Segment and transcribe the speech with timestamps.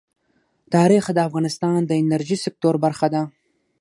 [0.73, 3.21] تاریخ د افغانستان د انرژۍ سکتور برخه ده.